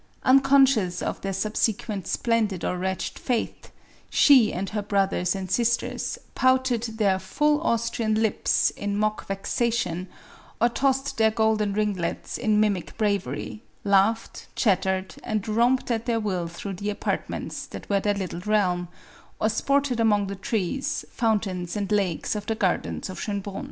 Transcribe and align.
Unconscious 0.23 1.03
of 1.03 1.21
their 1.21 1.31
subsequent 1.31 2.07
splendid 2.07 2.65
or 2.65 2.75
wretched 2.75 3.19
fate, 3.19 3.69
she 4.09 4.51
and 4.51 4.71
her 4.71 4.81
brothers 4.81 5.35
and 5.35 5.51
sisters, 5.51 6.17
pouted 6.33 6.97
their" 6.97 7.19
full 7.33 7.61
Austrian 7.61 8.15
lips" 8.15 8.71
in 8.71 8.97
mock 8.97 9.27
vexation, 9.27 10.07
or 10.59 10.69
tossed 10.69 11.17
their 11.19 11.29
golden 11.29 11.71
ringlets 11.73 12.39
in 12.39 12.59
mimic 12.59 12.97
bravery, 12.97 13.61
laughed, 13.83 14.47
chat 14.55 14.81
tered, 14.81 15.19
and 15.23 15.47
romped 15.47 15.91
at 15.91 16.07
their 16.07 16.19
will 16.19 16.47
through 16.47 16.73
the 16.73 16.89
apartments 16.89 17.67
that 17.67 17.87
were 17.87 17.99
their 17.99 18.15
little 18.15 18.39
realm, 18.47 18.87
or 19.39 19.49
sported 19.49 19.99
among 19.99 20.25
the 20.25 20.35
trees, 20.35 21.05
fountains 21.11 21.75
and 21.75 21.91
lakes 21.91 22.33
of 22.33 22.47
the 22.47 22.55
gardens 22.55 23.07
of 23.07 23.19
Schoenbrun. 23.19 23.59